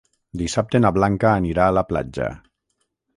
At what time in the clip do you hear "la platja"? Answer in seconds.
1.79-2.31